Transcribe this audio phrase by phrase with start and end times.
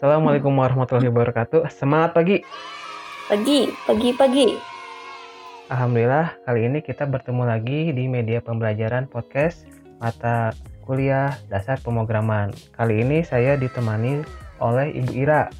[0.00, 1.68] Assalamualaikum warahmatullahi wabarakatuh.
[1.68, 2.40] Semangat pagi.
[3.28, 4.48] Pagi, pagi, pagi.
[5.68, 9.68] Alhamdulillah, kali ini kita bertemu lagi di media pembelajaran podcast
[10.00, 10.56] mata
[10.88, 12.48] kuliah dasar pemrograman.
[12.72, 14.24] Kali ini saya ditemani
[14.64, 15.52] oleh Ibu Ira.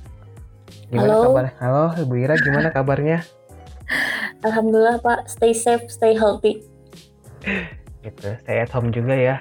[0.89, 1.25] Gimana Halo.
[1.37, 1.47] kabar?
[1.61, 3.21] Halo, Ibu Ira, gimana kabarnya?
[4.41, 6.65] Alhamdulillah Pak, stay safe, stay healthy.
[8.01, 9.37] Gitu, stay at home juga ya.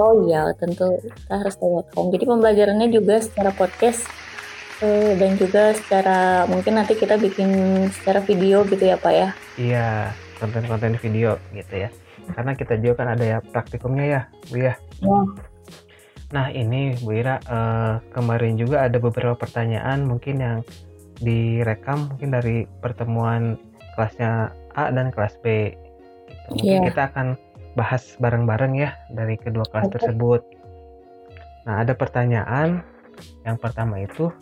[0.00, 2.08] Oh iya, tentu kita harus stay at home.
[2.08, 4.08] Jadi pembelajarannya juga secara podcast
[4.80, 7.50] eh, dan juga secara mungkin nanti kita bikin
[7.92, 9.28] secara video gitu ya Pak ya.
[9.60, 9.88] Iya,
[10.40, 11.90] konten-konten video gitu ya.
[12.30, 14.74] Karena kita juga kan ada ya praktikumnya ya, Bu ya.
[15.02, 15.20] Ya.
[16.30, 20.58] Nah ini Bu Ira, eh, kemarin juga ada beberapa pertanyaan mungkin yang
[21.20, 23.60] direkam mungkin dari pertemuan
[23.94, 25.74] kelasnya A dan kelas B.
[26.54, 26.64] Gitu.
[26.64, 26.88] Mungkin Iya.
[26.90, 27.26] kita akan
[27.76, 29.94] bahas bareng-bareng ya dari kedua kelas Oke.
[30.00, 30.40] tersebut.
[31.66, 32.82] Nah ada pertanyaan,
[33.44, 34.32] yang pertama itu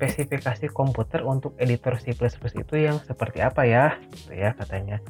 [0.00, 2.16] spesifikasi komputer untuk editor C++
[2.56, 4.00] itu yang seperti apa ya?
[4.16, 5.04] Gitu ya katanya.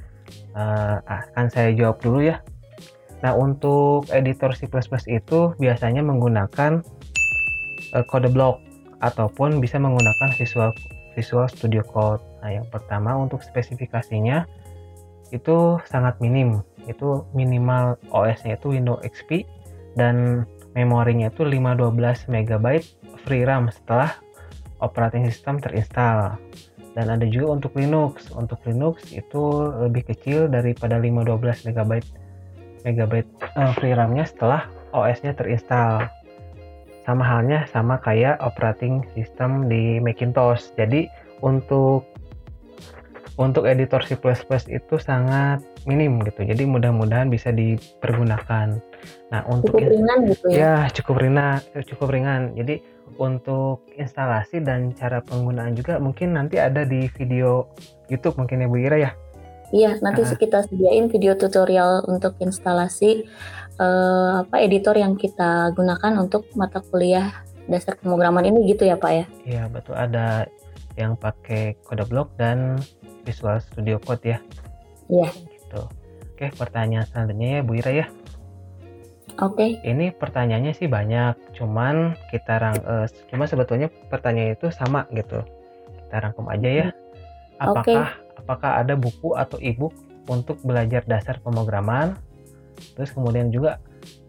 [0.59, 2.42] Eh, akan saya jawab dulu ya.
[3.23, 4.67] Nah, untuk editor C++
[5.06, 6.83] itu biasanya menggunakan
[7.95, 8.59] eh, kode blok
[8.98, 10.75] ataupun bisa menggunakan Visual
[11.14, 12.23] Visual Studio Code.
[12.42, 14.51] Nah, yang pertama untuk spesifikasinya
[15.31, 16.67] itu sangat minim.
[16.91, 19.47] Itu minimal OS-nya itu Windows XP
[19.95, 22.67] dan memorinya itu 512 MB
[23.27, 24.19] free RAM setelah
[24.81, 26.36] operating system terinstall.
[26.98, 28.34] Dan ada juga untuk Linux.
[28.34, 31.92] Untuk Linux itu lebih kecil daripada 512 MB
[32.81, 36.08] megabyte eh, free RAM-nya setelah OS-nya terinstall.
[37.06, 40.75] Sama halnya sama kayak operating system di Macintosh.
[40.77, 41.08] Jadi
[41.41, 42.05] untuk
[43.41, 44.20] untuk editor C++
[44.69, 46.45] itu sangat minim gitu.
[46.45, 48.77] Jadi mudah-mudahan bisa dipergunakan.
[49.33, 50.58] Nah, untuk Cukup ringan gitu ya.
[50.61, 52.53] Ya, cukup ringan, cukup ringan.
[52.53, 52.84] Jadi
[53.16, 57.67] untuk instalasi dan cara penggunaan juga mungkin nanti ada di video
[58.12, 59.11] YouTube mungkin ya Bu Ira ya.
[59.70, 60.34] Iya, nanti Ah.
[60.34, 63.23] kita sediain video tutorial untuk instalasi
[63.80, 67.33] eh, apa editor yang kita gunakan untuk mata kuliah
[67.64, 69.24] dasar pemrograman ini gitu ya Pak ya.
[69.46, 70.45] Iya, betul ada
[70.98, 72.77] yang pakai kode blok dan
[73.24, 74.39] Visual Studio Code ya.
[75.08, 75.33] Iya.
[75.33, 75.80] Gitu.
[76.35, 78.06] Oke, pertanyaan selanjutnya ya Bu Ira ya.
[79.40, 85.40] Oke, Ini pertanyaannya sih banyak, cuman kita rang eh, cuma sebetulnya pertanyaan itu sama gitu.
[86.06, 86.86] Kita rangkum aja ya.
[87.64, 87.96] Oke.
[87.96, 88.06] Apakah
[88.36, 89.96] apakah ada buku atau e-book
[90.29, 92.17] untuk belajar dasar pemrograman?
[92.96, 93.80] Terus kemudian juga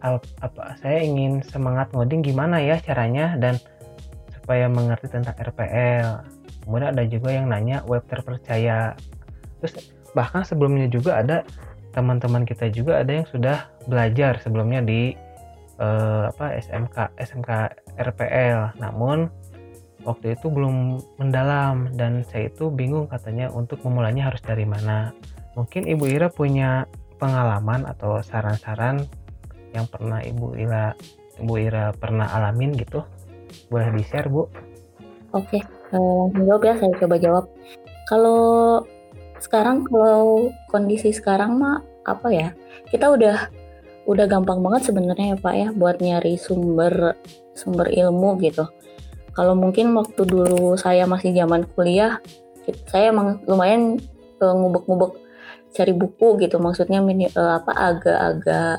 [0.04, 3.56] al- apa saya ingin semangat ngoding gimana ya caranya dan
[4.32, 6.24] supaya mengerti tentang RPL.
[6.64, 8.96] Kemudian ada juga yang nanya web terpercaya.
[9.60, 11.44] Terus bahkan sebelumnya juga ada
[11.92, 15.12] teman-teman kita juga ada yang sudah belajar sebelumnya di
[15.78, 17.50] eh, apa SMK SMK
[18.00, 18.80] RPL.
[18.80, 19.28] Namun
[20.02, 25.14] waktu itu belum mendalam dan saya itu bingung katanya untuk memulainya harus dari mana.
[25.54, 26.88] Mungkin Ibu Ira punya
[27.20, 29.04] pengalaman atau saran-saran
[29.76, 30.96] yang pernah Ibu Ira
[31.38, 33.04] Ibu Ira pernah alamin gitu.
[33.68, 34.48] Boleh di-share, Bu?
[35.32, 35.58] oke.
[35.92, 37.44] Langsung jawab ya, saya coba jawab.
[38.08, 38.40] Kalau
[39.42, 42.48] sekarang kalau kondisi sekarang mah apa ya?
[42.86, 43.50] Kita udah
[44.06, 47.18] udah gampang banget sebenarnya ya Pak ya buat nyari sumber
[47.58, 48.70] sumber ilmu gitu.
[49.32, 52.20] Kalau mungkin waktu dulu saya masih zaman kuliah,
[52.86, 53.98] saya emang lumayan
[54.38, 55.18] eh, ngubek-ngubek
[55.72, 56.60] cari buku gitu.
[56.60, 58.78] Maksudnya mini, eh, apa agak-agak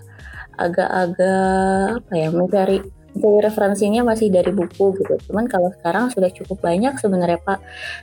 [0.53, 2.77] agak-agak apa ya mencari
[3.13, 5.13] mencari referensinya masih dari buku gitu.
[5.29, 7.59] Cuman kalau sekarang sudah cukup banyak sebenarnya Pak.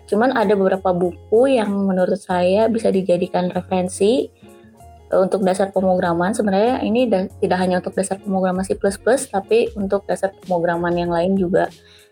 [0.07, 4.31] Cuman ada beberapa buku yang menurut saya bisa dijadikan referensi
[5.11, 6.31] eh, untuk dasar pemrograman.
[6.33, 8.79] Sebenarnya ini da- tidak hanya untuk dasar pemrograman C++,
[9.27, 11.67] tapi untuk dasar pemrograman yang lain juga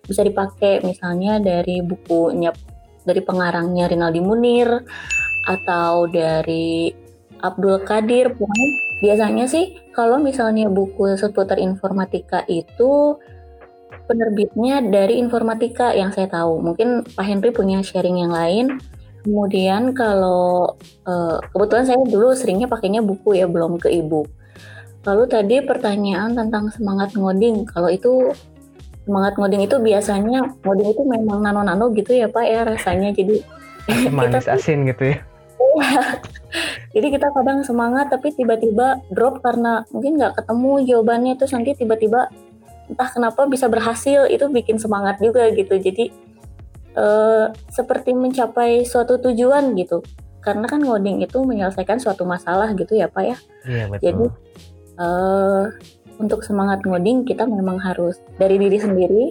[0.05, 0.83] bisa dipakai.
[0.83, 2.51] Misalnya dari bukunya
[3.07, 4.69] dari pengarangnya Rinaldi Munir
[5.49, 6.93] atau dari
[7.41, 8.35] Abdul Qadir.
[8.35, 8.69] Pokoknya
[9.03, 13.19] biasanya sih kalau misalnya buku seputar informatika itu
[14.09, 16.65] penerbitnya dari informatika yang saya tahu.
[16.65, 18.81] Mungkin Pak Henry punya sharing yang lain.
[19.23, 20.73] Kemudian kalau
[21.05, 24.33] eh, kebetulan saya dulu seringnya pakainya buku ya, belum ke e-book.
[25.05, 27.69] Lalu tadi pertanyaan tentang semangat ngoding.
[27.69, 28.33] Kalau itu
[29.05, 33.13] semangat ngoding itu biasanya ngoding itu memang nano-nano gitu ya Pak ya rasanya.
[33.13, 33.45] Jadi
[34.09, 35.19] manis asin gitu ya.
[36.95, 42.33] jadi kita kadang semangat tapi tiba-tiba drop karena mungkin nggak ketemu jawabannya terus nanti tiba-tiba
[42.89, 45.77] entah kenapa bisa berhasil itu bikin semangat juga gitu.
[45.77, 46.11] Jadi
[46.97, 50.01] eh, seperti mencapai suatu tujuan gitu.
[50.41, 53.37] Karena kan ngoding itu menyelesaikan suatu masalah gitu ya pak ya.
[53.69, 54.05] Iya betul.
[54.09, 54.25] Jadi,
[54.99, 55.65] eh
[56.19, 59.25] untuk semangat ngoding kita memang harus dari diri sendiri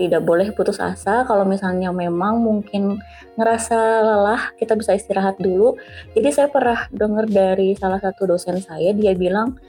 [0.00, 1.28] tidak boleh putus asa.
[1.28, 2.96] Kalau misalnya memang mungkin
[3.36, 5.76] ngerasa lelah kita bisa istirahat dulu.
[6.16, 9.60] Jadi saya pernah dengar dari salah satu dosen saya dia bilang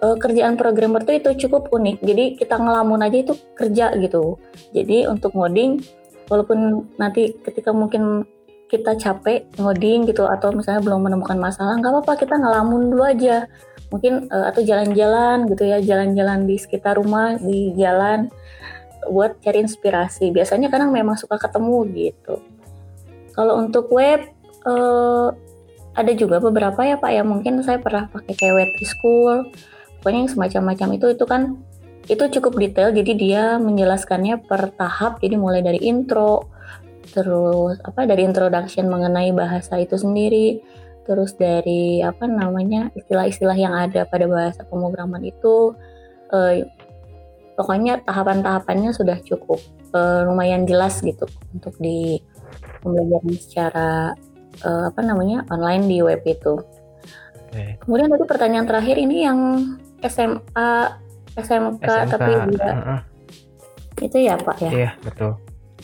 [0.00, 2.00] e, kerjaan programmer itu itu cukup unik.
[2.00, 4.40] Jadi kita ngelamun aja itu kerja gitu.
[4.72, 5.84] Jadi untuk ngoding
[6.32, 8.24] walaupun nanti ketika mungkin
[8.66, 13.44] kita capek ngoding gitu atau misalnya belum menemukan masalah nggak apa-apa kita ngelamun dulu aja.
[13.86, 18.26] Mungkin uh, atau jalan-jalan gitu ya jalan-jalan di sekitar rumah di jalan
[19.10, 20.30] buat cari inspirasi.
[20.30, 22.42] Biasanya kadang memang suka ketemu gitu.
[23.36, 24.26] Kalau untuk web
[24.64, 25.32] uh,
[25.96, 27.22] ada juga beberapa ya pak ya.
[27.24, 29.48] Mungkin saya pernah pakai kayak web school.
[30.00, 31.42] Pokoknya yang semacam-macam itu itu kan
[32.06, 32.90] itu cukup detail.
[32.94, 35.18] Jadi dia menjelaskannya per tahap.
[35.20, 36.52] Jadi mulai dari intro
[37.16, 40.60] terus apa dari introduction mengenai bahasa itu sendiri
[41.06, 45.72] terus dari apa namanya istilah-istilah yang ada pada bahasa pemrograman itu
[46.34, 46.66] eh,
[47.56, 49.58] pokoknya tahapan-tahapannya sudah cukup
[49.96, 51.26] eh, lumayan jelas gitu
[51.56, 52.20] untuk di
[52.84, 53.90] pembelajaran secara
[54.62, 56.60] eh, apa namanya online di web itu.
[57.50, 57.80] Okay.
[57.80, 59.38] Kemudian tadi pertanyaan terakhir ini yang
[60.04, 60.70] SMA
[61.36, 63.00] SMK, SMK tapi juga uh -uh.
[64.04, 64.70] itu ya Pak ya.
[64.70, 65.32] Iya betul.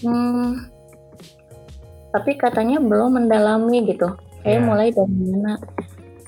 [0.03, 0.69] Hmm,
[2.13, 4.13] tapi katanya belum mendalami gitu
[4.45, 4.67] saya yeah.
[4.69, 5.57] mulai dari mana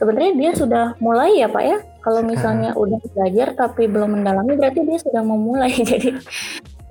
[0.01, 4.85] sebenarnya dia sudah mulai ya pak ya kalau misalnya udah belajar tapi belum mendalami berarti
[4.85, 5.73] dia sudah memulai.
[5.91, 6.13] Jadi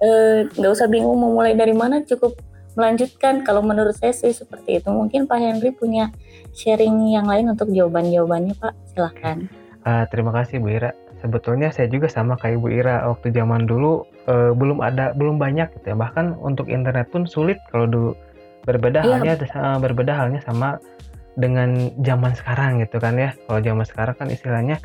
[0.01, 2.33] eh, nggak uh, usah bingung mau mulai dari mana cukup
[2.73, 3.45] melanjutkan.
[3.45, 4.89] Kalau menurut saya sih seperti itu.
[4.89, 6.09] Mungkin Pak Henry punya
[6.57, 8.73] sharing yang lain untuk jawaban-jawabannya Pak.
[8.97, 10.91] Silahkan uh, terima kasih Bu Ira.
[11.23, 13.07] Sebetulnya saya juga sama kayak Bu Ira.
[13.07, 15.97] Waktu zaman dulu uh, belum ada belum banyak gitu ya.
[15.99, 18.11] Bahkan untuk internet pun sulit kalau dulu.
[18.63, 19.19] Berbeda iya.
[19.19, 20.79] halnya uh, berbeda halnya sama
[21.35, 23.35] dengan zaman sekarang gitu kan ya.
[23.47, 24.79] Kalau zaman sekarang kan istilahnya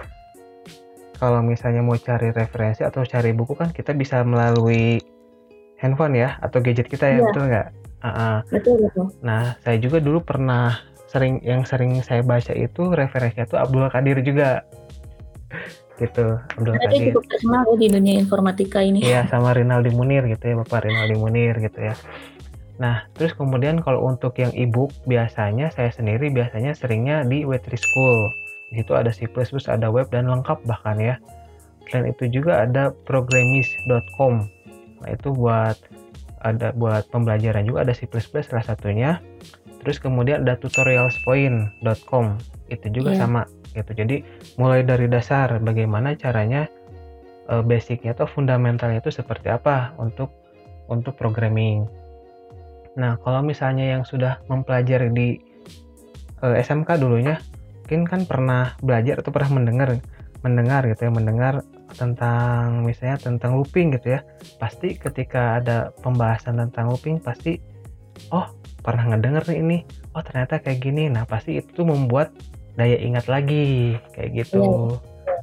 [1.18, 5.02] kalau misalnya mau cari referensi atau cari buku kan kita bisa melalui
[5.82, 7.22] handphone ya atau gadget kita ya, ya.
[7.28, 7.68] betul nggak?
[7.98, 8.36] Uh -uh.
[8.48, 9.06] Betul betul.
[9.26, 10.78] Nah saya juga dulu pernah
[11.10, 14.62] sering yang sering saya baca itu referensinya itu Abdul Kadir juga
[15.98, 17.10] gitu Abdul Kadir.
[17.10, 19.02] cukup terkenal ya di dunia informatika ini.
[19.02, 21.98] Iya sama Rinaldi Munir gitu ya Bapak Rinaldi Munir gitu ya.
[22.78, 28.30] Nah, terus kemudian kalau untuk yang ebook biasanya saya sendiri biasanya seringnya di Wetri School.
[28.68, 29.24] Di situ ada C++,
[29.68, 31.16] ada web dan lengkap bahkan ya.
[31.88, 34.34] Selain itu juga ada programmis.com.
[34.98, 35.76] Nah, itu buat
[36.38, 38.04] ada buat pembelajaran juga ada C++
[38.44, 39.18] salah satunya.
[39.82, 42.26] Terus kemudian ada tutorialspoint.com.
[42.68, 43.20] Itu juga yeah.
[43.24, 43.42] sama
[43.72, 43.92] gitu.
[43.96, 44.16] Jadi
[44.60, 46.68] mulai dari dasar bagaimana caranya
[47.48, 50.28] uh, basicnya atau fundamentalnya itu seperti apa untuk
[50.88, 51.88] untuk programming
[52.98, 55.28] Nah, kalau misalnya yang sudah mempelajari di
[56.42, 57.38] eh, SMK dulunya,
[57.88, 59.96] mungkin kan pernah belajar atau pernah mendengar
[60.44, 61.64] mendengar gitu ya, mendengar
[61.96, 64.20] tentang misalnya tentang looping gitu ya.
[64.60, 67.56] Pasti ketika ada pembahasan tentang looping pasti
[68.28, 68.44] oh,
[68.84, 69.78] pernah ngedenger nih ini.
[70.12, 71.08] Oh, ternyata kayak gini.
[71.08, 72.36] Nah, pasti itu membuat
[72.76, 74.92] daya ingat lagi kayak gitu.
[75.24, 75.40] Yeah.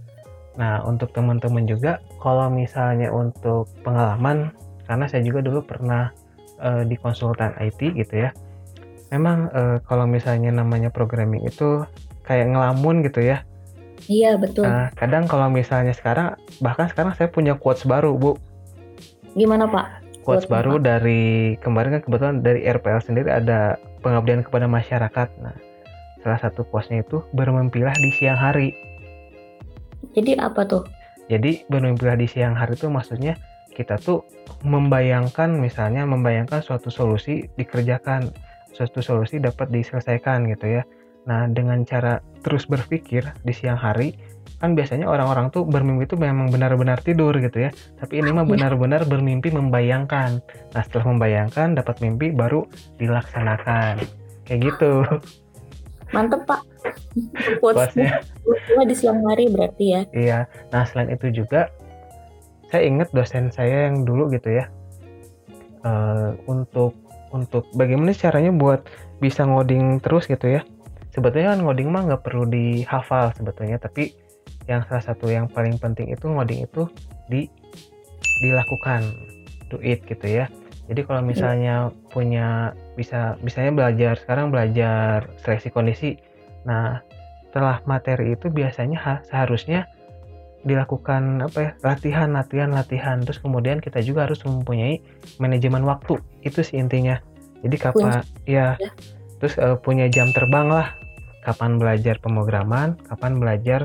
[0.61, 4.53] Nah, untuk teman-teman juga kalau misalnya untuk pengalaman
[4.85, 6.13] karena saya juga dulu pernah
[6.61, 8.29] uh, di konsultan IT gitu ya
[9.13, 11.85] memang uh, kalau misalnya namanya programming itu
[12.25, 13.45] kayak ngelamun gitu ya.
[14.05, 14.67] Iya betul.
[14.67, 18.37] Nah, kadang kalau misalnya sekarang bahkan sekarang saya punya quotes baru bu.
[19.33, 20.05] Gimana pak?
[20.21, 20.85] Quotes, quotes baru apa?
[20.97, 25.29] dari kemarin kan kebetulan dari RPL sendiri ada pengabdian kepada masyarakat.
[25.41, 25.55] Nah
[26.25, 28.73] salah satu quotesnya itu bermimpilah di siang hari.
[30.13, 30.85] Jadi apa tuh?
[31.29, 33.37] Jadi bermimpilah di siang hari itu maksudnya
[33.73, 34.23] kita tuh
[34.63, 38.31] membayangkan misalnya membayangkan suatu solusi dikerjakan
[38.71, 40.83] suatu solusi dapat diselesaikan gitu ya
[41.25, 44.13] nah dengan cara terus berpikir di siang hari
[44.61, 47.75] kan biasanya orang-orang tuh bermimpi itu memang benar-benar tidur gitu ya.
[47.99, 48.51] Tapi ini mah iya.
[48.55, 50.39] benar-benar bermimpi membayangkan.
[50.71, 52.63] Nah setelah membayangkan dapat mimpi baru
[52.95, 53.99] dilaksanakan.
[54.47, 55.03] Kayak gitu.
[56.15, 56.63] Mantep pak.
[57.59, 58.23] Quotesnya
[58.87, 60.01] di siang hari berarti ya.
[60.15, 60.39] Iya.
[60.71, 61.67] Nah selain itu juga
[62.69, 64.67] saya ingat dosen saya yang dulu gitu ya
[65.85, 66.91] uh, untuk
[67.31, 68.83] untuk bagaimana caranya buat
[69.21, 70.61] bisa ngoding terus gitu ya
[71.15, 74.11] sebetulnya kan ngoding mah nggak perlu dihafal sebetulnya tapi
[74.67, 76.89] yang salah satu yang paling penting itu ngoding itu
[77.31, 77.47] di
[78.43, 79.05] dilakukan
[79.71, 80.45] do it gitu ya.
[80.85, 86.11] Jadi kalau misalnya punya bisa misalnya belajar sekarang belajar seleksi kondisi
[86.65, 87.01] nah
[87.49, 89.87] setelah materi itu biasanya seharusnya
[90.65, 93.21] dilakukan apa ya latihan latihan latihan.
[93.21, 94.99] Terus kemudian kita juga harus mempunyai
[95.37, 96.19] manajemen waktu.
[96.41, 97.21] Itu sih intinya.
[97.61, 98.91] Jadi kapan ya, ya.
[99.41, 100.93] terus uh, punya jam terbang lah
[101.45, 103.81] kapan belajar pemrograman kapan belajar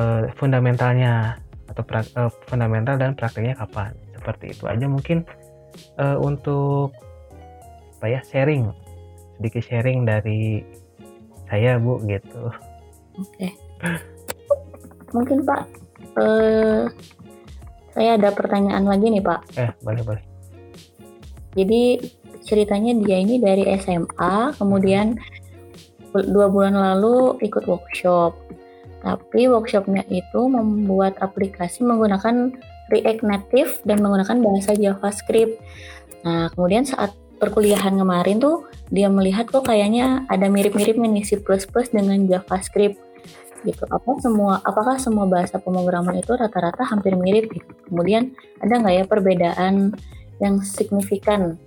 [0.00, 1.36] uh, fundamentalnya
[1.68, 3.92] atau pra, uh, fundamental dan prakteknya kapan.
[4.16, 5.28] Seperti itu aja mungkin
[6.00, 6.96] uh, untuk
[8.00, 8.72] apa ya sharing.
[9.36, 10.64] Sedikit sharing dari
[11.52, 12.48] saya bu gitu.
[13.20, 13.52] Oke.
[15.12, 15.68] Mungkin pak
[16.16, 16.88] uh,
[17.92, 19.40] saya ada pertanyaan lagi nih pak.
[19.60, 20.24] Eh boleh boleh.
[21.56, 21.82] Jadi
[22.46, 25.18] ceritanya dia ini dari SMA kemudian
[26.24, 28.36] dua bulan lalu ikut workshop
[29.06, 32.50] tapi workshopnya itu membuat aplikasi menggunakan
[32.90, 35.62] React Native dan menggunakan bahasa JavaScript.
[36.26, 41.38] Nah, kemudian saat perkuliahan kemarin tuh dia melihat kok kayaknya ada mirip-mirip nih C++
[41.94, 42.98] dengan JavaScript
[43.62, 43.82] gitu.
[43.90, 47.70] Apa semua apakah semua bahasa pemrograman itu rata-rata hampir mirip gitu.
[47.90, 49.74] Kemudian ada nggak ya perbedaan
[50.42, 51.58] yang signifikan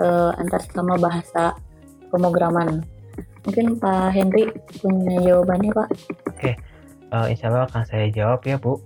[0.00, 1.56] uh, antar sama bahasa
[2.08, 2.84] pemrograman?
[3.46, 4.50] Mungkin Pak Henry
[4.82, 5.88] punya jawabannya Pak.
[6.34, 6.52] Oke,
[7.14, 8.82] uh, insya Allah akan saya jawab ya Bu.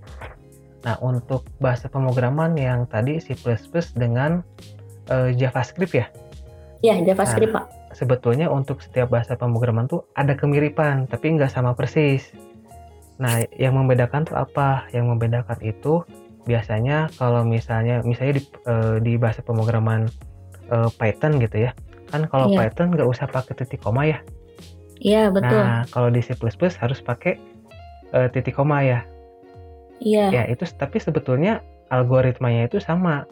[0.85, 3.37] Nah untuk bahasa pemrograman yang tadi C++
[3.97, 4.45] dengan
[5.09, 6.07] uh, JavaScript ya?
[6.81, 7.97] Iya JavaScript nah, Pak.
[7.97, 12.33] Sebetulnya untuk setiap bahasa pemrograman tuh ada kemiripan, tapi nggak sama persis.
[13.21, 14.89] Nah yang membedakan tuh apa?
[14.93, 16.05] Yang membedakan itu
[16.49, 20.09] biasanya kalau misalnya misalnya di, uh, di bahasa pemrograman
[20.73, 21.77] uh, Python gitu ya,
[22.09, 22.73] kan kalau iya.
[22.73, 24.25] Python nggak usah pakai titik koma ya.
[25.01, 25.57] Iya betul.
[25.57, 27.41] Nah kalau di C++ harus pakai
[28.13, 29.01] uh, titik koma ya.
[30.01, 30.29] Iya.
[30.33, 33.25] Ya itu tapi sebetulnya algoritmanya itu sama.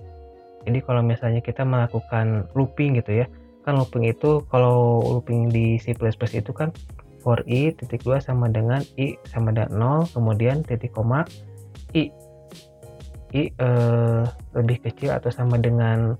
[0.64, 3.26] Jadi kalau misalnya kita melakukan looping gitu ya,
[3.62, 5.94] kan looping itu kalau looping di C++
[6.34, 6.72] itu kan
[7.20, 11.26] for i titik dua sama dengan i sama dengan 0 kemudian titik koma
[11.92, 12.08] i
[13.36, 14.24] i uh,
[14.56, 16.16] lebih kecil atau sama dengan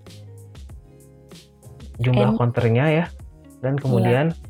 [2.03, 3.07] jumlah counternya ya
[3.65, 4.48] dan kemudian yeah.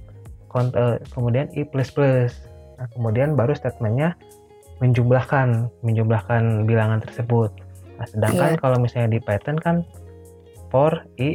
[0.49, 2.35] Counter, kemudian i plus plus
[2.78, 4.14] nah kemudian baru statementnya
[4.78, 7.50] menjumlahkan menjumlahkan bilangan tersebut.
[7.99, 8.61] Nah, sedangkan yeah.
[8.62, 9.83] kalau misalnya di Python kan
[10.71, 11.35] for i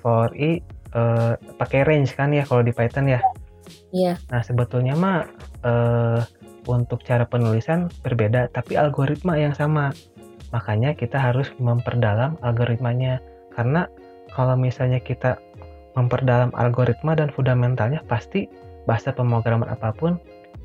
[0.00, 0.64] for i
[0.96, 3.20] uh, pakai range kan ya kalau di Python ya.
[3.92, 4.16] Iya.
[4.16, 4.32] Yeah.
[4.32, 5.28] Nah, sebetulnya mah
[5.64, 6.24] uh,
[6.64, 9.92] untuk cara penulisan berbeda tapi algoritma yang sama.
[10.48, 13.20] Makanya kita harus memperdalam algoritmanya
[13.52, 13.84] karena
[14.32, 15.36] kalau misalnya kita
[15.98, 18.46] memperdalam algoritma dan fundamentalnya pasti
[18.86, 20.16] bahasa pemrograman apa pun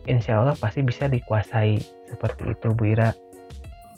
[0.06, 3.12] insya Allah pasti bisa dikuasai seperti itu Bu Ira.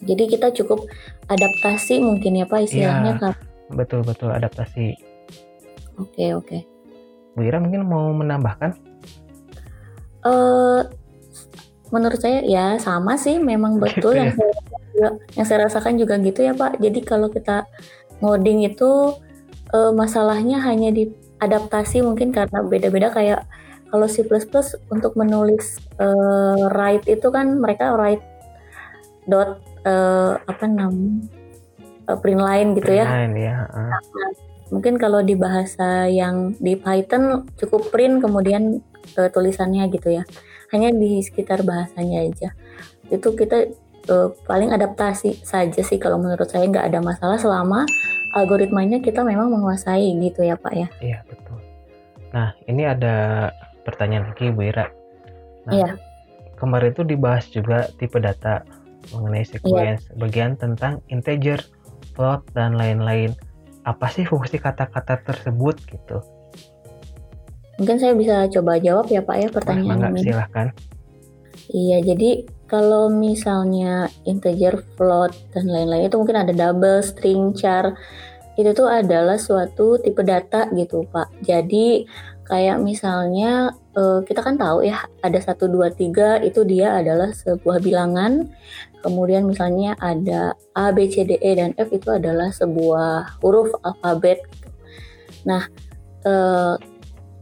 [0.06, 0.88] Jadi kita cukup
[1.28, 3.32] adaptasi mungkin ya Pak istilahnya ya,
[3.74, 4.96] Betul betul adaptasi.
[6.00, 6.58] Oke oke.
[7.36, 8.76] Bu Ira mungkin mau menambahkan?
[10.26, 10.82] Uh,
[11.94, 14.26] menurut saya ya sama sih memang betul gitu ya?
[14.26, 14.54] yang saya
[15.38, 16.80] yang saya rasakan juga gitu ya Pak.
[16.80, 17.68] Jadi kalau kita
[18.24, 19.20] ngoding itu
[19.76, 21.12] uh, masalahnya hanya di
[21.46, 23.46] adaptasi mungkin karena beda-beda kayak
[23.90, 24.26] kalau C++
[24.92, 28.24] untuk menulis uh, write itu kan mereka write
[29.30, 31.26] dot uh, apa namanya
[32.10, 33.06] uh, print line gitu print ya.
[33.08, 33.58] Line, ya.
[33.72, 33.90] Uh.
[33.90, 34.02] Nah,
[34.74, 38.82] mungkin kalau di bahasa yang di Python cukup print kemudian
[39.18, 40.24] uh, tulisannya gitu ya.
[40.74, 42.50] Hanya di sekitar bahasanya aja.
[43.14, 43.70] Itu kita
[44.10, 47.86] uh, paling adaptasi saja sih kalau menurut saya nggak ada masalah selama
[48.36, 50.88] algoritmanya kita memang menguasai gitu ya Pak ya.
[51.00, 51.58] Iya betul.
[52.36, 53.50] Nah ini ada
[53.88, 54.92] pertanyaan lagi Bu Ira.
[55.66, 55.92] Nah, iya.
[56.60, 58.64] Kemarin itu dibahas juga tipe data
[59.16, 60.16] mengenai sequence, iya.
[60.18, 61.62] bagian tentang integer,
[62.14, 63.32] float dan lain-lain.
[63.86, 66.18] Apa sih fungsi kata-kata tersebut gitu?
[67.78, 70.32] Mungkin saya bisa coba jawab ya Pak ya pertanyaan ini.
[70.32, 70.68] Silahkan.
[71.70, 77.94] Iya, jadi kalau misalnya integer, float dan lain-lain itu mungkin ada double, string, char.
[78.56, 81.44] Itu tuh adalah suatu tipe data gitu, Pak.
[81.44, 82.08] Jadi
[82.46, 87.82] Kayak misalnya uh, kita kan tahu ya ada satu dua tiga itu dia adalah sebuah
[87.82, 88.46] bilangan.
[89.02, 94.46] Kemudian misalnya ada A, B, C, D, E dan F itu adalah sebuah huruf alfabet.
[95.46, 95.66] Nah,
[96.26, 96.78] uh,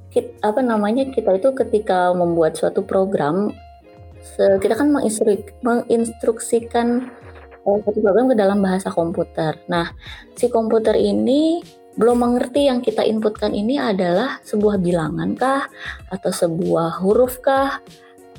[0.08, 3.52] kita, apa namanya kita itu ketika membuat suatu program
[4.64, 7.12] kita kan menginstruk, menginstruksikan
[7.68, 9.60] uh, suatu program ke dalam bahasa komputer.
[9.68, 9.92] Nah,
[10.36, 11.64] si komputer ini
[11.94, 15.70] belum mengerti yang kita inputkan ini adalah sebuah bilangan kah
[16.10, 17.86] atau sebuah huruf kah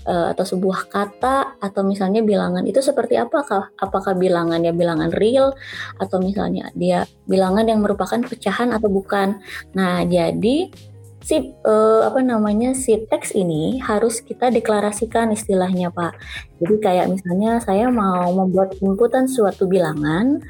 [0.02, 5.54] eh, atau sebuah kata atau misalnya bilangan itu seperti apakah apakah bilangannya bilangan real
[6.02, 9.38] atau misalnya dia bilangan yang merupakan pecahan atau bukan
[9.70, 10.74] nah jadi
[11.24, 16.12] si uh, apa namanya si teks ini harus kita deklarasikan istilahnya Pak.
[16.60, 20.44] Jadi kayak misalnya saya mau membuat inputan suatu bilangan,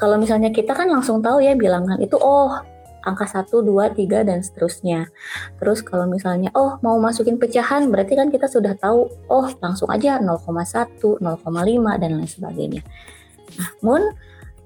[0.00, 2.56] kalau misalnya kita kan langsung tahu ya bilangan itu oh
[3.04, 5.12] angka 1, 2, 3 dan seterusnya.
[5.60, 10.16] Terus kalau misalnya oh mau masukin pecahan berarti kan kita sudah tahu oh langsung aja
[10.24, 12.80] 0,1, 0,5 dan lain sebagainya.
[13.84, 14.08] Namun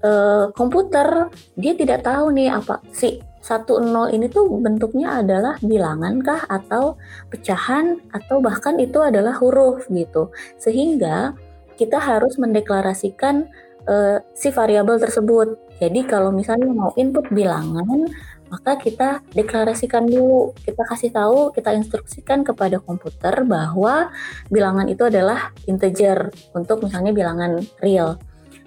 [0.07, 1.27] eh, komputer
[1.59, 7.01] dia tidak tahu nih apa si 10 ini tuh bentuknya adalah bilangan kah atau
[7.33, 10.29] pecahan atau bahkan itu adalah huruf gitu.
[10.61, 11.33] Sehingga
[11.73, 13.49] kita harus mendeklarasikan
[13.89, 15.57] uh, si variabel tersebut.
[15.81, 18.05] Jadi kalau misalnya mau input bilangan,
[18.53, 24.13] maka kita deklarasikan dulu, kita kasih tahu, kita instruksikan kepada komputer bahwa
[24.53, 28.19] bilangan itu adalah integer untuk misalnya bilangan real.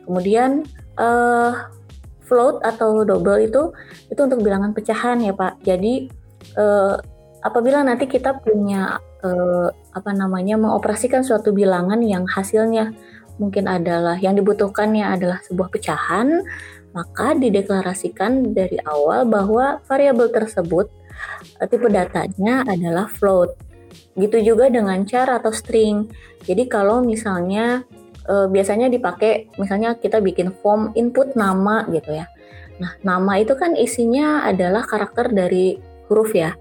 [0.07, 0.67] Kemudian
[0.99, 1.71] uh,
[2.33, 3.77] float atau double itu
[4.09, 5.61] itu untuk bilangan pecahan ya Pak.
[5.61, 6.09] Jadi
[6.57, 6.97] uh,
[7.45, 12.97] apabila nanti kita punya uh, apa namanya mengoperasikan suatu bilangan yang hasilnya
[13.37, 16.41] mungkin adalah yang dibutuhkannya adalah sebuah pecahan,
[16.97, 20.89] maka dideklarasikan dari awal bahwa variabel tersebut
[21.61, 23.53] uh, tipe datanya adalah float.
[24.17, 26.09] Gitu juga dengan char atau string.
[26.49, 27.85] Jadi kalau misalnya
[28.29, 32.27] uh, biasanya dipakai misalnya kita bikin form input nama gitu ya.
[32.83, 35.79] Nah, nama itu kan isinya adalah karakter dari
[36.11, 36.55] huruf ya.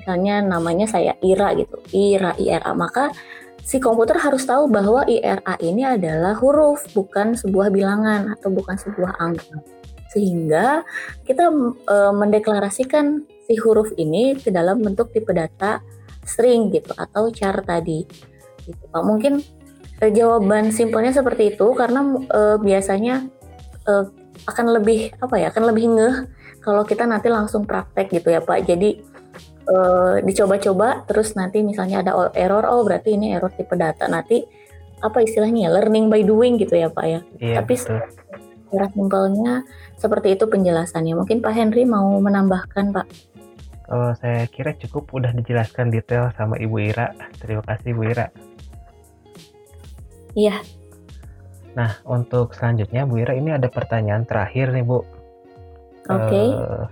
[0.00, 1.76] Misalnya namanya saya Ira gitu.
[1.92, 2.72] Ira IRA.
[2.72, 3.12] Maka
[3.66, 9.18] si komputer harus tahu bahwa IRA ini adalah huruf bukan sebuah bilangan atau bukan sebuah
[9.18, 9.58] angka.
[10.14, 10.86] Sehingga
[11.26, 11.50] kita
[11.84, 15.82] e, mendeklarasikan si huruf ini ke dalam bentuk tipe data
[16.22, 18.06] string gitu atau char tadi.
[18.62, 18.86] Gitu.
[18.94, 19.42] Mungkin
[20.00, 23.28] e, jawaban simpelnya seperti itu karena e, biasanya
[23.84, 23.92] e,
[24.46, 26.16] akan lebih apa ya akan lebih ngeh
[26.60, 28.66] kalau kita nanti langsung praktek gitu ya Pak.
[28.66, 29.00] Jadi
[29.64, 29.76] e,
[30.26, 34.10] dicoba-coba terus nanti misalnya ada error oh berarti ini error tipe data.
[34.10, 34.44] Nanti
[34.96, 37.20] apa istilahnya ya learning by doing gitu ya Pak ya.
[37.38, 39.62] Iya, tapi secara simpelnya
[39.96, 41.14] seperti itu penjelasannya.
[41.16, 43.06] Mungkin Pak Henry mau menambahkan Pak?
[43.86, 47.14] Kalau saya kira cukup udah dijelaskan detail sama Ibu Ira.
[47.38, 48.26] Terima kasih Ibu Ira
[50.36, 50.60] Iya.
[51.72, 55.00] Nah, untuk selanjutnya Bu Ira ini ada pertanyaan terakhir nih Bu.
[55.00, 55.08] Oke.
[56.06, 56.46] Okay.
[56.52, 56.84] Uh, eh,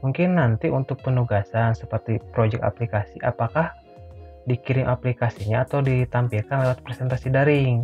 [0.00, 3.74] mungkin nanti untuk penugasan seperti proyek aplikasi, apakah
[4.46, 7.82] dikirim aplikasinya atau ditampilkan lewat presentasi daring?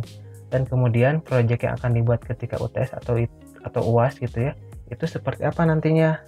[0.49, 3.21] Dan kemudian proyek yang akan dibuat ketika UTS atau
[3.61, 4.57] atau UAS gitu ya,
[4.89, 6.23] itu seperti apa nantinya?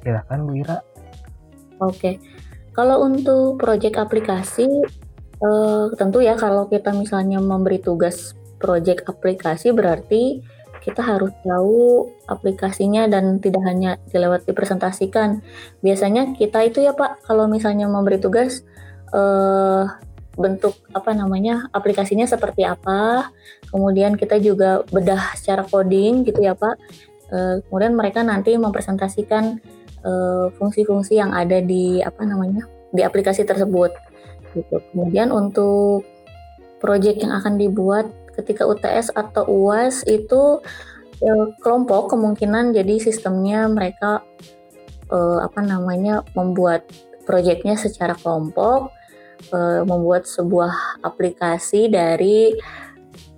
[0.00, 0.78] Silakan Bu Ira.
[1.82, 1.98] Oke.
[1.98, 2.14] Okay.
[2.70, 4.70] Kalau untuk proyek aplikasi
[5.40, 10.44] Uh, tentu ya kalau kita misalnya memberi tugas proyek aplikasi berarti
[10.84, 15.44] kita harus tahu aplikasinya dan tidak hanya dilewat dipresentasikan.
[15.84, 18.64] Biasanya kita itu ya Pak, kalau misalnya memberi tugas
[19.12, 19.84] uh,
[20.36, 23.28] bentuk apa namanya aplikasinya seperti apa,
[23.68, 26.76] kemudian kita juga bedah secara coding gitu ya Pak.
[27.30, 29.60] Uh, kemudian mereka nanti mempresentasikan
[30.56, 33.92] fungsi-fungsi uh, yang ada di apa namanya di aplikasi tersebut
[34.54, 34.82] gitu.
[34.92, 36.04] Kemudian untuk
[36.80, 40.64] proyek yang akan dibuat ketika UTS atau UAS itu
[41.20, 44.24] ya, kelompok kemungkinan jadi sistemnya mereka
[45.12, 46.88] eh, apa namanya membuat
[47.30, 48.90] proyeknya secara kelompok,
[49.52, 52.54] eh, membuat sebuah aplikasi dari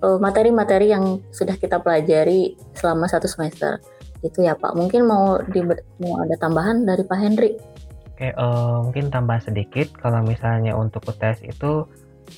[0.01, 3.77] eh, materi-materi eh, yang sudah kita pelajari selama satu semester.
[4.23, 4.73] Itu ya Pak.
[4.73, 5.61] Mungkin mau di,
[5.99, 7.72] mau ada tambahan dari Pak Henry.
[8.13, 11.89] Oke, uh, mungkin tambah sedikit kalau misalnya untuk UTS itu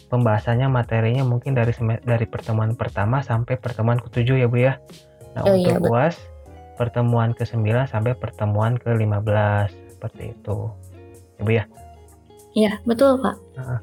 [0.07, 4.79] pembahasannya materinya mungkin dari dari pertemuan pertama sampai pertemuan ke-7 ya Bu ya.
[5.35, 6.15] Nah, oh, untuk iya, UAS
[6.79, 10.57] pertemuan ke-9 sampai pertemuan ke-15 seperti itu.
[11.35, 11.63] Ya Bu ya.
[12.55, 13.35] Iya, betul, Pak.
[13.59, 13.79] Nah,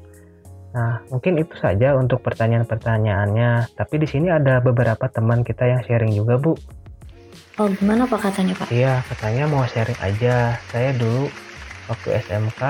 [0.73, 3.77] nah, mungkin itu saja untuk pertanyaan-pertanyaannya.
[3.77, 6.57] Tapi di sini ada beberapa teman kita yang sharing juga, Bu.
[7.61, 8.73] Oh, gimana Pak katanya, Pak?
[8.73, 10.57] Iya, katanya mau sharing aja.
[10.73, 11.29] Saya dulu
[11.91, 12.61] waktu SMK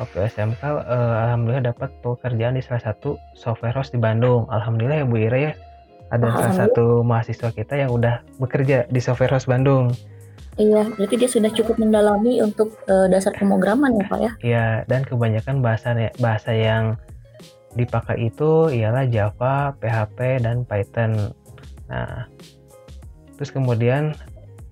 [0.00, 5.06] waktu SMK eh, alhamdulillah dapat pekerjaan di salah satu software house di Bandung alhamdulillah ya
[5.06, 5.52] Bu Ira ya
[6.10, 9.94] ada salah satu mahasiswa kita yang udah bekerja di software house Bandung
[10.58, 14.32] Iya, berarti dia sudah cukup mendalami untuk uh, dasar pemrograman ya Pak ya?
[14.44, 17.00] Iya, dan kebanyakan bahasa bahasa yang
[17.78, 21.32] dipakai itu ialah Java, PHP, dan Python.
[21.86, 22.26] Nah,
[23.38, 24.12] terus kemudian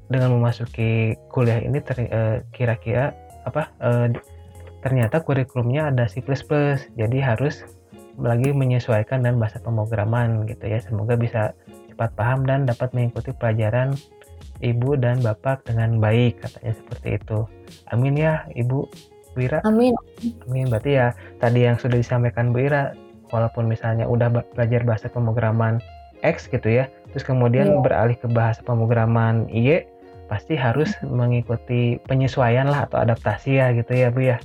[0.08, 3.12] dengan memasuki kuliah ini eh, kira-kira
[3.44, 4.08] apa uh,
[4.84, 6.20] ternyata kurikulumnya ada C++
[6.96, 7.64] jadi harus
[8.18, 10.82] lagi menyesuaikan dan bahasa pemrograman gitu ya.
[10.82, 11.54] Semoga bisa
[11.86, 13.94] cepat paham dan dapat mengikuti pelajaran
[14.58, 17.46] ibu dan bapak dengan baik katanya seperti itu.
[17.94, 18.90] Amin ya ibu
[19.38, 19.62] Wira.
[19.62, 19.94] Amin.
[20.50, 22.90] Amin berarti ya tadi yang sudah disampaikan Bu Ira
[23.30, 25.78] walaupun misalnya udah belajar bahasa pemrograman
[26.26, 27.80] X gitu ya terus kemudian yeah.
[27.80, 29.86] beralih ke bahasa pemrograman Y
[30.28, 34.36] pasti harus mengikuti penyesuaian lah atau adaptasi ya gitu ya Bu ya.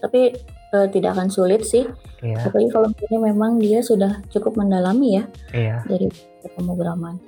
[0.00, 0.32] Tapi
[0.72, 1.84] uh, tidak akan sulit sih.
[2.24, 2.48] Iya.
[2.48, 6.08] Apalagi kalau misalnya memang dia sudah cukup mendalami ya Iya, dari
[6.56, 7.20] pemrograman.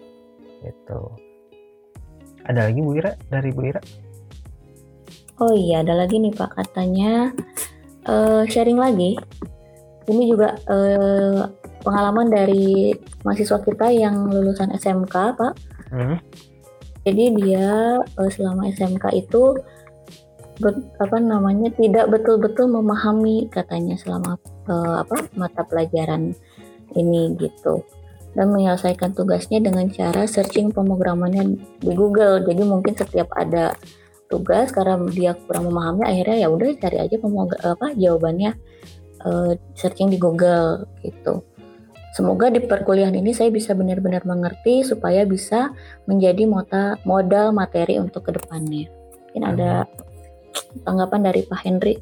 [0.59, 1.13] gitu.
[2.49, 3.79] Ada lagi Bu Ira dari Bu Ira?
[5.39, 7.31] Oh iya, ada lagi nih Pak katanya
[8.09, 9.15] eh, sharing lagi.
[10.09, 11.47] Ini juga eh,
[11.85, 12.91] pengalaman dari
[13.23, 15.53] mahasiswa kita yang lulusan SMK Pak.
[15.93, 16.19] Hmm,
[17.09, 19.57] Jadi dia eh, selama SMK itu
[20.61, 24.37] ber- apa namanya tidak betul-betul memahami katanya selama
[24.69, 26.37] eh, apa mata pelajaran
[26.93, 27.81] ini gitu
[28.37, 32.45] dan menyelesaikan tugasnya dengan cara searching pemrogramannya di Google.
[32.45, 33.73] Jadi mungkin setiap ada
[34.29, 37.17] tugas karena dia kurang memahami akhirnya ya udah cari aja
[37.65, 38.53] apa jawabannya
[39.25, 41.41] eh, searching di Google gitu.
[42.19, 45.71] Semoga di perkuliahan ini saya bisa benar-benar mengerti supaya bisa
[46.11, 48.91] menjadi mota, modal materi untuk ke depannya.
[49.31, 49.87] Mungkin ada
[50.83, 51.95] tanggapan dari Pak Henry.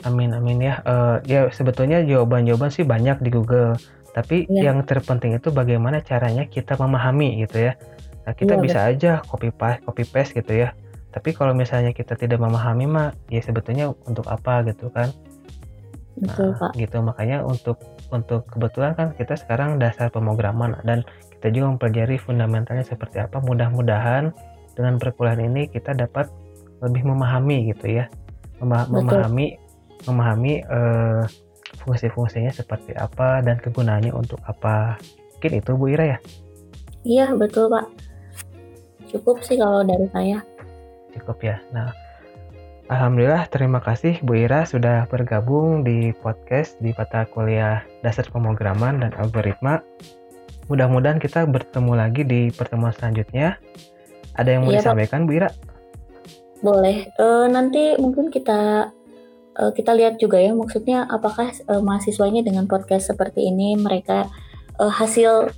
[0.00, 0.80] amin amin ya.
[0.80, 3.76] Eh, ya sebetulnya jawaban-jawaban sih banyak di Google,
[4.16, 4.72] tapi Iya.
[4.72, 7.76] yang terpenting itu bagaimana caranya kita memahami gitu ya.
[8.24, 10.72] Nah, kita Iya, bisa aja copy paste copy paste gitu ya.
[11.12, 15.12] Tapi kalau misalnya kita tidak memahami mah ya sebetulnya untuk apa gitu kan.
[16.16, 16.80] Betul Nah, Pak.
[16.80, 17.76] gitu makanya untuk
[18.10, 21.06] untuk kebetulan kan kita sekarang dasar pemrograman dan
[21.38, 23.38] kita juga mempelajari fundamentalnya seperti apa.
[23.40, 24.34] Mudah-mudahan
[24.74, 26.30] dengan perkuliahan ini kita dapat
[26.80, 28.06] lebih memahami gitu ya,
[28.58, 29.04] Mema- Betul.
[29.04, 29.46] memahami
[30.08, 31.22] memahami eh,
[31.84, 34.96] fungsi-fungsinya seperti apa dan kegunaannya untuk apa.
[35.36, 36.18] Mungkin itu Bu Ira ya.
[37.04, 37.88] Iya betul Pak.
[39.08, 40.38] Cukup sih kalau dari saya.
[41.16, 41.56] Cukup ya.
[41.74, 41.90] Nah,
[42.90, 49.14] Alhamdulillah terima kasih Bu Ira sudah bergabung di podcast di mata kuliah dasar pemrograman dan
[49.14, 49.78] algoritma.
[50.66, 53.62] Mudah-mudahan kita bertemu lagi di pertemuan selanjutnya.
[54.34, 54.90] Ada yang mau Iya, Pak.
[54.90, 55.54] disampaikan Bu Ira?
[56.66, 57.06] Boleh.
[57.14, 58.90] Eh, nanti mungkin kita
[59.54, 64.26] eh, kita lihat juga ya maksudnya apakah eh, mahasiswanya dengan podcast seperti ini mereka
[64.82, 65.54] eh, hasil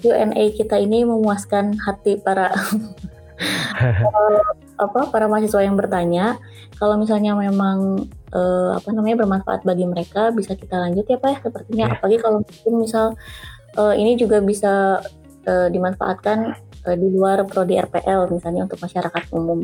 [0.00, 2.56] Q&A kita ini memuaskan hati para
[4.74, 6.38] apa para mahasiswa yang bertanya.
[6.76, 11.38] Kalau misalnya memang eh, apa namanya bermanfaat bagi mereka bisa kita lanjut ya Pak ya
[11.42, 11.94] sepertinya Iya.
[11.98, 13.06] apalagi kalau mungkin misal
[13.78, 14.98] eh, ini juga bisa
[15.46, 16.38] eh, dimanfaatkan
[16.90, 19.62] eh, di luar prodi RPL misalnya untuk masyarakat umum.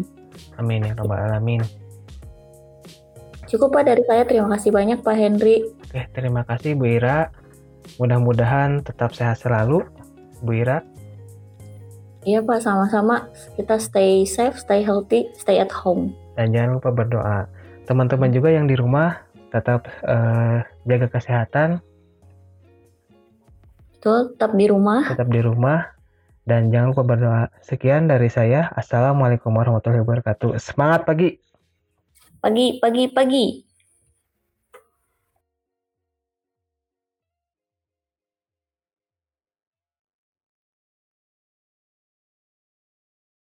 [0.57, 1.63] Amin ya robbal alamin.
[3.51, 4.23] Cukup Pak dari saya.
[4.23, 5.67] Terima kasih banyak Pak Henry.
[5.83, 7.35] Oke, terima kasih Bu Ira.
[7.99, 9.83] Mudah-mudahan tetap sehat selalu
[10.39, 10.87] Bu Ira.
[12.21, 13.33] Iya Pak, sama-sama.
[13.57, 16.13] Kita stay safe, stay healthy, stay at home.
[16.37, 17.49] Dan jangan lupa berdoa.
[17.89, 21.83] Teman-teman juga yang di rumah tetap eh, jaga kesehatan,
[24.01, 25.05] Betul, tetap di rumah.
[25.13, 25.93] tetap di rumah
[26.49, 27.43] dan jangan lupa berdoa.
[27.61, 28.73] Sekian dari saya.
[28.73, 30.57] Assalamualaikum warahmatullahi wabarakatuh.
[30.57, 31.37] Semangat pagi.
[32.41, 33.70] Pagi, pagi, pagi.